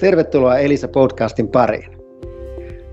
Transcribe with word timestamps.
Tervetuloa 0.00 0.58
Elisa 0.58 0.88
podcastin 0.88 1.48
pariin. 1.48 1.96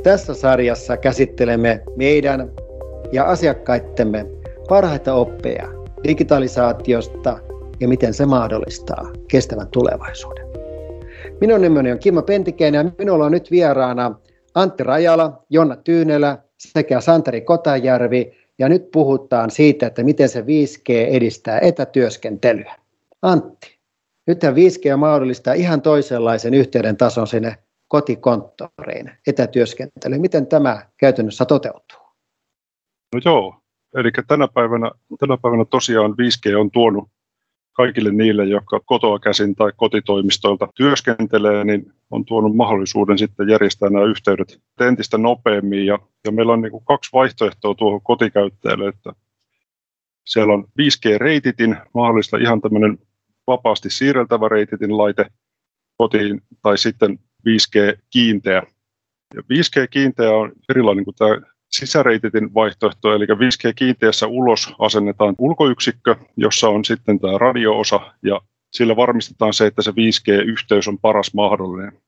Tässä 0.04 0.34
sarjassa 0.34 0.98
käsittelemme 0.98 1.84
meidän 1.96 2.52
ja 3.12 3.24
asiakkaittemme 3.24 4.26
parhaita 4.70 5.14
oppeja 5.14 5.70
digitalisaatiosta 6.08 7.40
ja 7.80 7.88
miten 7.88 8.14
se 8.14 8.26
mahdollistaa 8.26 9.12
kestävän 9.28 9.68
tulevaisuuden. 9.68 10.48
Minun 11.42 11.62
nimeni 11.62 11.92
on 11.92 12.00
Kimmo 12.00 12.22
Pentikäinen 12.22 12.86
ja 12.86 12.92
minulla 12.98 13.26
on 13.26 13.32
nyt 13.32 13.52
vieraana 13.52 14.20
Antti 14.56 14.84
Rajala, 14.84 15.44
Jonna 15.50 15.76
Tyynelä 15.76 16.38
sekä 16.58 17.02
Santeri 17.02 17.42
Kotajärvi. 17.42 18.32
Ja 18.60 18.70
nyt 18.70 18.92
puhutaan 18.92 19.52
siitä, 19.52 19.88
että 19.88 20.04
miten 20.04 20.30
se 20.30 20.42
5G 20.42 20.90
edistää 20.90 21.60
etätyöskentelyä. 21.60 22.76
Antti, 23.22 23.73
nythän 24.28 24.56
5G 24.56 24.98
mahdollistaa 24.98 25.54
ihan 25.54 25.82
toisenlaisen 25.82 26.54
yhteyden 26.54 26.98
tason 26.98 27.28
sinne 27.28 27.58
kotikonttoriin, 27.88 29.12
etätyöskentelyyn. 29.28 30.22
Miten 30.22 30.48
tämä 30.48 30.86
käytännössä 30.98 31.46
toteutuu? 31.46 32.00
No 33.14 33.22
joo, 33.26 33.56
eli 33.96 34.12
tänä 34.28 34.48
päivänä, 34.48 34.92
tänä 35.20 35.38
päivänä 35.38 35.66
tosiaan 35.66 36.12
5G 36.12 36.58
on 36.58 36.72
tuonut 36.72 37.10
kaikille 37.74 38.12
niille, 38.12 38.46
jotka 38.46 38.80
kotoa 38.86 39.20
käsin 39.20 39.56
tai 39.56 39.72
kotitoimistoilta 39.76 40.68
työskentelee, 40.76 41.64
niin 41.64 41.94
on 42.12 42.26
tuonut 42.26 42.56
mahdollisuuden 42.56 43.18
sitten 43.18 43.50
järjestää 43.50 43.90
nämä 43.90 44.06
yhteydet 44.06 44.62
entistä 44.80 45.18
nopeammin. 45.18 45.86
Ja, 45.86 46.00
ja 46.26 46.32
meillä 46.32 46.54
on 46.54 46.62
niin 46.62 46.72
kuin 46.72 46.86
kaksi 46.86 47.10
vaihtoehtoa 47.14 47.76
tuohon 47.76 48.02
kotikäyttäjälle, 48.02 48.88
että 48.88 49.14
siellä 50.26 50.54
on 50.54 50.64
5G-reititin, 50.64 51.78
mahdollista 51.94 52.38
ihan 52.38 52.62
tämmöinen 52.62 53.00
vapaasti 53.48 53.90
siirreltävä 53.90 54.50
reititin 54.50 54.98
laite 54.98 55.26
kotiin, 55.98 56.42
tai 56.62 56.78
sitten 56.78 57.20
5G-kiinteä. 57.50 58.64
Ja 59.36 59.42
5G-kiinteä 59.42 60.32
on 60.32 60.52
erilainen 60.70 61.06
kuin 61.06 61.16
tämä 61.16 61.42
sisäreititin 61.72 62.54
vaihtoehto, 62.54 63.14
eli 63.14 63.26
5G-kiinteässä 63.26 64.28
ulos 64.28 64.74
asennetaan 64.80 65.36
ulkoyksikkö, 65.38 66.16
jossa 66.38 66.70
on 66.70 66.86
sitten 66.86 67.20
tämä 67.20 67.38
radioosa, 67.38 68.14
ja 68.24 68.42
sillä 68.72 68.96
varmistetaan 68.96 69.54
se, 69.54 69.66
että 69.66 69.82
se 69.82 69.92
5G-yhteys 69.92 70.88
on 70.88 71.00
paras 71.00 71.34
mahdollinen. 71.34 72.02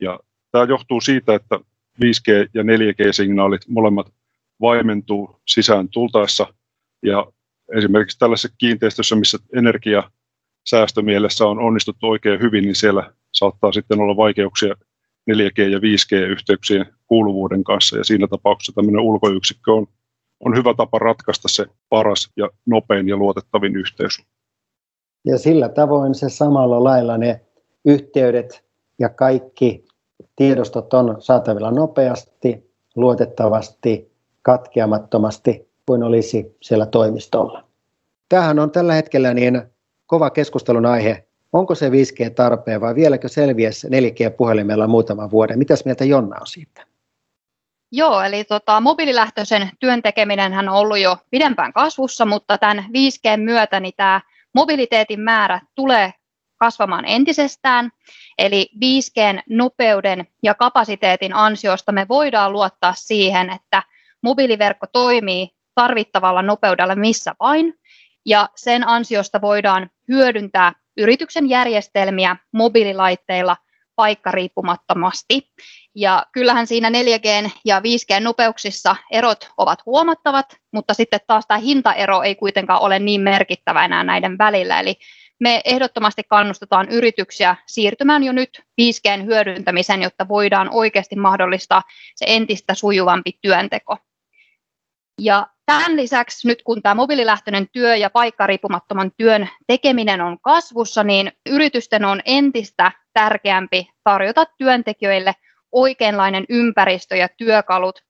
Ja 0.00 0.20
tämä 0.52 0.64
johtuu 0.64 1.00
siitä, 1.00 1.34
että 1.34 1.60
5G- 2.04 2.48
ja 2.54 2.62
4G-signaalit 2.62 3.68
molemmat 3.68 4.12
vaimentuu 4.60 5.40
sisään 5.46 5.88
tultaessa, 5.88 6.54
ja 7.02 7.26
esimerkiksi 7.76 8.18
tällaisessa 8.18 8.56
kiinteistössä, 8.58 9.16
missä 9.16 9.38
energia 9.56 10.10
säästömielessä 10.64 11.46
on 11.46 11.58
onnistuttu 11.58 12.06
oikein 12.06 12.40
hyvin, 12.40 12.64
niin 12.64 12.74
siellä 12.74 13.12
saattaa 13.32 13.72
sitten 13.72 14.00
olla 14.00 14.16
vaikeuksia 14.16 14.74
4G- 15.30 15.70
ja 15.70 15.78
5G-yhteyksien 15.78 16.86
kuuluvuuden 17.06 17.64
kanssa, 17.64 17.98
ja 17.98 18.04
siinä 18.04 18.26
tapauksessa 18.28 18.72
tämmöinen 18.72 19.00
ulkoyksikkö 19.00 19.72
on, 19.72 19.86
on 20.40 20.56
hyvä 20.56 20.74
tapa 20.74 20.98
ratkaista 20.98 21.48
se 21.48 21.66
paras 21.88 22.30
ja 22.36 22.48
nopein 22.66 23.08
ja 23.08 23.16
luotettavin 23.16 23.76
yhteys. 23.76 24.22
Ja 25.24 25.38
sillä 25.38 25.68
tavoin 25.68 26.14
se 26.14 26.28
samalla 26.28 26.84
lailla 26.84 27.18
ne 27.18 27.40
yhteydet 27.84 28.64
ja 28.98 29.08
kaikki 29.08 29.84
tiedostot 30.36 30.94
on 30.94 31.16
saatavilla 31.18 31.70
nopeasti, 31.70 32.70
luotettavasti, 32.96 34.12
katkeamattomasti 34.42 35.68
kuin 35.86 36.02
olisi 36.02 36.56
siellä 36.62 36.86
toimistolla. 36.86 37.64
Tämähän 38.28 38.58
on 38.58 38.70
tällä 38.70 38.94
hetkellä 38.94 39.34
niin 39.34 39.62
kova 40.12 40.30
keskustelun 40.30 40.86
aihe 40.86 41.26
Onko 41.52 41.74
se 41.74 41.88
5G 41.88 42.34
tarpeen 42.34 42.80
vai 42.80 42.94
vieläkö 42.94 43.28
selviäisi 43.28 43.88
4G-puhelimella 43.88 44.86
muutaman 44.86 45.30
vuoden? 45.30 45.58
Mitäs 45.58 45.84
mieltä 45.84 46.04
Jonna 46.04 46.36
on 46.40 46.46
siitä? 46.46 46.86
Joo, 47.92 48.22
eli 48.22 48.44
tota, 48.44 48.80
mobiililähtöisen 48.80 49.70
työn 49.80 50.02
tekeminen 50.02 50.58
on 50.58 50.68
ollut 50.68 50.98
jo 50.98 51.16
pidempään 51.30 51.72
kasvussa, 51.72 52.26
mutta 52.26 52.58
tämän 52.58 52.84
5G 52.88 53.36
myötä 53.36 53.80
niin 53.80 53.94
tämä 53.96 54.20
mobiliteetin 54.54 55.20
määrä 55.20 55.60
tulee 55.74 56.12
kasvamaan 56.56 57.04
entisestään. 57.04 57.90
Eli 58.38 58.70
5G 58.74 59.42
nopeuden 59.50 60.26
ja 60.42 60.54
kapasiteetin 60.54 61.34
ansiosta 61.34 61.92
me 61.92 62.06
voidaan 62.08 62.52
luottaa 62.52 62.94
siihen, 62.96 63.50
että 63.50 63.82
mobiiliverkko 64.22 64.86
toimii 64.86 65.50
tarvittavalla 65.74 66.42
nopeudella 66.42 66.94
missä 66.94 67.34
vain, 67.40 67.74
ja 68.26 68.48
sen 68.54 68.88
ansiosta 68.88 69.40
voidaan 69.40 69.90
hyödyntää 70.12 70.72
yrityksen 70.96 71.48
järjestelmiä 71.48 72.36
mobiililaitteilla 72.52 73.56
paikkariippumattomasti. 73.96 75.50
Ja 75.94 76.26
kyllähän 76.32 76.66
siinä 76.66 76.90
4G 76.90 77.50
ja 77.64 77.80
5G-nopeuksissa 77.80 78.96
erot 79.10 79.50
ovat 79.56 79.86
huomattavat, 79.86 80.56
mutta 80.72 80.94
sitten 80.94 81.20
taas 81.26 81.44
tämä 81.46 81.58
hintaero 81.58 82.22
ei 82.22 82.34
kuitenkaan 82.34 82.80
ole 82.80 82.98
niin 82.98 83.20
merkittävä 83.20 83.84
enää 83.84 84.04
näiden 84.04 84.38
välillä. 84.38 84.80
Eli 84.80 84.94
me 85.40 85.60
ehdottomasti 85.64 86.22
kannustetaan 86.28 86.88
yrityksiä 86.88 87.56
siirtymään 87.66 88.24
jo 88.24 88.32
nyt 88.32 88.62
5Gn 88.80 89.24
hyödyntämiseen, 89.24 90.02
jotta 90.02 90.28
voidaan 90.28 90.68
oikeasti 90.72 91.16
mahdollistaa 91.16 91.82
se 92.16 92.24
entistä 92.28 92.74
sujuvampi 92.74 93.32
työnteko. 93.40 93.96
Ja 95.20 95.46
Tämän 95.66 95.96
lisäksi 95.96 96.48
nyt 96.48 96.62
kun 96.62 96.82
tämä 96.82 96.94
mobiililähtöinen 96.94 97.68
työ 97.72 97.96
ja 97.96 98.10
paikkariippumattoman 98.10 99.12
työn 99.16 99.48
tekeminen 99.66 100.20
on 100.20 100.40
kasvussa, 100.40 101.04
niin 101.04 101.32
yritysten 101.46 102.04
on 102.04 102.20
entistä 102.24 102.92
tärkeämpi 103.12 103.90
tarjota 104.04 104.44
työntekijöille 104.58 105.34
oikeanlainen 105.72 106.44
ympäristö 106.48 107.16
ja 107.16 107.28
työkalut, 107.36 108.02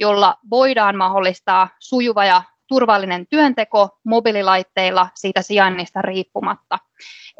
jolla 0.00 0.36
voidaan 0.50 0.96
mahdollistaa 0.96 1.68
sujuva 1.78 2.24
ja 2.24 2.42
turvallinen 2.68 3.26
työnteko 3.26 3.88
mobiililaitteilla 4.04 5.08
siitä 5.14 5.42
sijainnista 5.42 6.02
riippumatta. 6.02 6.78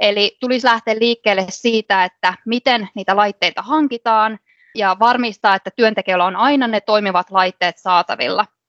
Eli 0.01 0.37
tulisi 0.41 0.67
lähteä 0.67 0.95
liikkeelle 0.99 1.47
siitä, 1.49 2.05
että 2.05 2.35
miten 2.47 2.89
niitä 2.95 3.17
laitteita 3.17 3.63
hankitaan 3.63 4.39
ja 4.75 4.97
varmistaa, 5.01 5.55
että 5.55 5.71
työntekijöillä 5.77 6.25
on 6.25 6.37
aina 6.37 6.69
ne 6.69 6.81
toimivat 6.81 7.31
laitteet 7.31 7.79
saatavilla– 7.79 8.47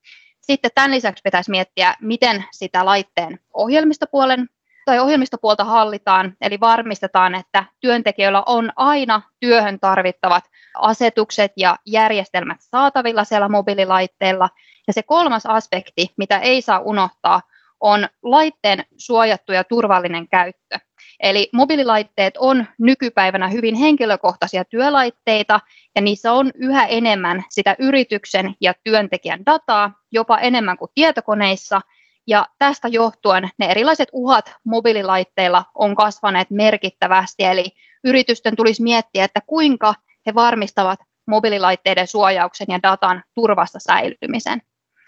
sitten 0.41 0.71
tämän 0.75 0.91
lisäksi 0.91 1.21
pitäisi 1.23 1.51
miettiä, 1.51 1.95
miten 2.01 2.45
sitä 2.51 2.85
laitteen 2.85 3.39
ohjelmistopuolen 3.53 4.49
tai 4.85 4.99
ohjelmistopuolta 4.99 5.63
hallitaan, 5.63 6.37
eli 6.41 6.59
varmistetaan, 6.59 7.35
että 7.35 7.63
työntekijöillä 7.79 8.43
on 8.45 8.71
aina 8.75 9.21
työhön 9.39 9.79
tarvittavat 9.79 10.43
asetukset 10.75 11.51
ja 11.57 11.75
järjestelmät 11.85 12.57
saatavilla 12.61 13.23
siellä 13.23 13.49
mobiililaitteella. 13.49 14.49
Ja 14.87 14.93
se 14.93 15.03
kolmas 15.03 15.45
aspekti, 15.45 16.13
mitä 16.17 16.39
ei 16.39 16.61
saa 16.61 16.79
unohtaa, 16.79 17.41
on 17.81 18.07
laitteen 18.23 18.85
suojattu 18.97 19.51
ja 19.51 19.63
turvallinen 19.63 20.27
käyttö. 20.27 20.79
Eli 21.19 21.49
mobiililaitteet 21.53 22.37
on 22.37 22.65
nykypäivänä 22.79 23.47
hyvin 23.47 23.75
henkilökohtaisia 23.75 24.65
työlaitteita, 24.65 25.59
ja 25.95 26.01
niissä 26.01 26.33
on 26.33 26.51
yhä 26.55 26.85
enemmän 26.85 27.43
sitä 27.49 27.75
yrityksen 27.79 28.55
ja 28.61 28.73
työntekijän 28.83 29.45
dataa, 29.45 29.93
jopa 30.11 30.37
enemmän 30.37 30.77
kuin 30.77 30.91
tietokoneissa, 30.95 31.81
ja 32.27 32.47
tästä 32.59 32.87
johtuen 32.87 33.49
ne 33.57 33.65
erilaiset 33.65 34.09
uhat 34.11 34.53
mobiililaitteilla 34.65 35.65
on 35.75 35.95
kasvaneet 35.95 36.49
merkittävästi, 36.49 37.43
eli 37.43 37.65
yritysten 38.03 38.55
tulisi 38.55 38.83
miettiä, 38.83 39.23
että 39.23 39.41
kuinka 39.47 39.93
he 40.25 40.35
varmistavat 40.35 40.99
mobiililaitteiden 41.27 42.07
suojauksen 42.07 42.67
ja 42.69 42.79
datan 42.83 43.23
turvassa 43.33 43.79
säilymisen. 43.79 44.61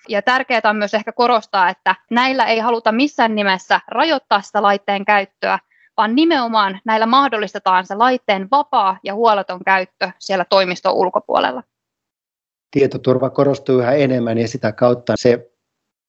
Ja 0.09 0.21
tärkeää 0.21 0.61
on 0.63 0.75
myös 0.75 0.93
ehkä 0.93 1.11
korostaa, 1.11 1.69
että 1.69 1.95
näillä 2.09 2.45
ei 2.45 2.59
haluta 2.59 2.91
missään 2.91 3.35
nimessä 3.35 3.81
rajoittaa 3.87 4.41
sitä 4.41 4.61
laitteen 4.61 5.05
käyttöä, 5.05 5.59
vaan 5.97 6.15
nimenomaan 6.15 6.79
näillä 6.85 7.05
mahdollistetaan 7.05 7.85
se 7.85 7.95
laitteen 7.95 8.47
vapaa 8.51 8.97
ja 9.03 9.13
huoleton 9.13 9.59
käyttö 9.65 10.11
siellä 10.19 10.45
toimiston 10.49 10.93
ulkopuolella. 10.93 11.63
Tietoturva 12.71 13.29
korostuu 13.29 13.79
yhä 13.79 13.91
enemmän 13.91 14.37
ja 14.37 14.47
sitä 14.47 14.71
kautta 14.71 15.13
se 15.15 15.51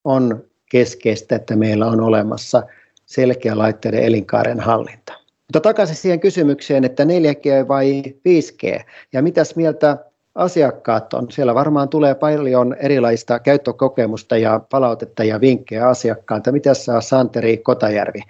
on 0.03 0.43
keskeistä, 0.71 1.35
että 1.35 1.55
meillä 1.55 1.85
on 1.85 2.01
olemassa 2.01 2.63
selkeä 3.05 3.57
laitteiden 3.57 4.03
elinkaaren 4.03 4.59
hallinta. 4.59 5.13
Mutta 5.39 5.59
takaisin 5.61 5.95
siihen 5.95 6.19
kysymykseen, 6.19 6.83
että 6.83 7.03
4G 7.03 7.67
vai 7.67 8.03
5G, 8.07 8.83
ja 9.13 9.21
mitäs 9.21 9.55
mieltä 9.55 9.97
asiakkaat 10.35 11.13
on? 11.13 11.31
Siellä 11.31 11.55
varmaan 11.55 11.89
tulee 11.89 12.15
paljon 12.15 12.75
erilaista 12.79 13.39
käyttökokemusta 13.39 14.37
ja 14.37 14.61
palautetta 14.69 15.23
ja 15.23 15.41
vinkkejä 15.41 15.87
asiakkailta. 15.87 16.51
Mitä 16.51 16.73
saa 16.73 17.01
Santeri 17.01 17.57
Kotajärvi? 17.57 18.21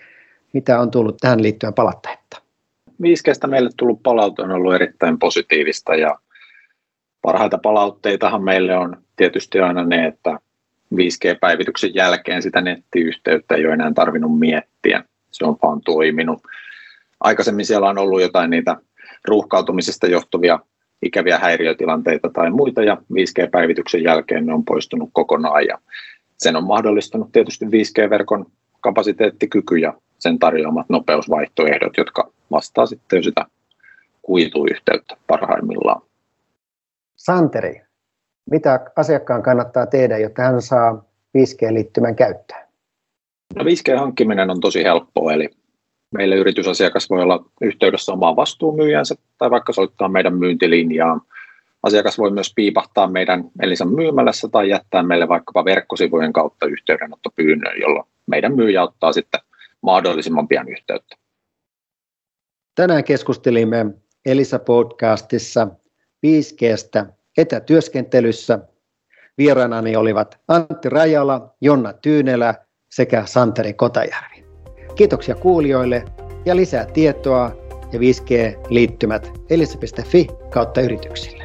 Mitä 0.53 0.79
on 0.79 0.91
tullut 0.91 1.17
tähän 1.21 1.43
liittyen 1.43 1.73
palautteita? 1.73 2.41
5Gstä 2.91 3.47
meille 3.47 3.69
tullut 3.77 4.03
palaute 4.03 4.41
on 4.41 4.51
ollut 4.51 4.75
erittäin 4.75 5.19
positiivista 5.19 5.95
ja 5.95 6.19
parhaita 7.21 7.57
palautteitahan 7.57 8.43
meille 8.43 8.77
on 8.77 8.97
tietysti 9.15 9.59
aina 9.59 9.83
ne, 9.83 10.07
että 10.07 10.39
5G-päivityksen 10.95 11.95
jälkeen 11.95 12.41
sitä 12.41 12.61
nettiyhteyttä 12.61 13.55
ei 13.55 13.65
ole 13.65 13.73
enää 13.73 13.91
tarvinnut 13.95 14.39
miettiä. 14.39 15.03
Se 15.31 15.45
on 15.45 15.57
vaan 15.63 15.81
toiminut. 15.81 16.39
Aikaisemmin 17.19 17.65
siellä 17.65 17.89
on 17.89 17.97
ollut 17.97 18.21
jotain 18.21 18.49
niitä 18.49 18.75
ruuhkautumisesta 19.27 20.07
johtuvia 20.07 20.59
ikäviä 21.01 21.39
häiriötilanteita 21.39 22.29
tai 22.29 22.51
muita, 22.51 22.83
ja 22.83 22.97
5G-päivityksen 23.13 24.03
jälkeen 24.03 24.45
ne 24.45 24.53
on 24.53 24.65
poistunut 24.65 25.09
kokonaan, 25.13 25.65
ja 25.65 25.77
sen 26.37 26.55
on 26.55 26.63
mahdollistanut 26.63 27.31
tietysti 27.31 27.65
5G-verkon 27.65 28.45
kapasiteettikyky 28.81 29.77
ja 29.77 29.93
sen 30.19 30.39
tarjoamat 30.39 30.89
nopeusvaihtoehdot, 30.89 31.97
jotka 31.97 32.31
vastaa 32.51 32.85
sitten 32.85 33.23
sitä 33.23 33.45
kuituyhteyttä 34.21 35.17
parhaimmillaan. 35.27 36.01
Santeri, 37.15 37.81
mitä 38.51 38.79
asiakkaan 38.95 39.43
kannattaa 39.43 39.85
tehdä, 39.85 40.17
jotta 40.17 40.41
hän 40.41 40.61
saa 40.61 41.05
5G-liittymän 41.37 42.15
käyttää? 42.15 42.67
No 43.55 43.63
5G-hankkiminen 43.63 44.51
on 44.51 44.59
tosi 44.59 44.83
helppoa, 44.83 45.33
eli 45.33 45.49
meille 46.17 46.35
yritysasiakas 46.35 47.09
voi 47.09 47.21
olla 47.21 47.45
yhteydessä 47.61 48.11
omaan 48.11 48.35
vastuumyyjänsä 48.35 49.15
tai 49.37 49.51
vaikka 49.51 49.73
soittaa 49.73 50.07
meidän 50.07 50.37
myyntilinjaan. 50.37 51.21
Asiakas 51.83 52.17
voi 52.17 52.31
myös 52.31 52.53
piipahtaa 52.55 53.07
meidän 53.07 53.43
Elisan 53.61 53.95
myymälässä 53.95 54.47
tai 54.47 54.69
jättää 54.69 55.03
meille 55.03 55.27
vaikkapa 55.27 55.65
verkkosivujen 55.65 56.33
kautta 56.33 56.65
yhteydenottopyynnön, 56.65 57.81
jolloin 57.81 58.07
meidän 58.27 58.55
myyjä 58.55 58.83
ottaa 58.83 59.13
sitten 59.13 59.41
mahdollisimman 59.81 60.47
pian 60.47 60.69
yhteyttä. 60.69 61.15
Tänään 62.75 63.03
keskustelimme 63.03 63.85
Elisa-podcastissa 64.25 65.67
5Gstä 66.25 67.05
etätyöskentelyssä. 67.37 68.59
Vieraanani 69.37 69.95
olivat 69.95 70.39
Antti 70.47 70.89
Rajala, 70.89 71.55
Jonna 71.61 71.93
Tyynelä 71.93 72.55
sekä 72.89 73.25
Santeri 73.25 73.73
Kotajärvi. 73.73 74.34
Kiitoksia 74.95 75.35
kuulijoille 75.35 76.05
ja 76.45 76.55
lisää 76.55 76.85
tietoa 76.85 77.51
ja 77.91 77.99
5G-liittymät 77.99 79.31
elisa.fi 79.49 80.27
kautta 80.49 80.81
yrityksille. 80.81 81.44